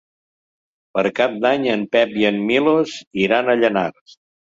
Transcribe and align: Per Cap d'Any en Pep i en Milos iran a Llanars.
Per 0.97 1.01
Cap 1.19 1.35
d'Any 1.43 1.67
en 1.73 1.83
Pep 1.95 2.15
i 2.21 2.25
en 2.29 2.39
Milos 2.47 2.95
iran 3.27 3.53
a 3.53 3.57
Llanars. 3.61 4.17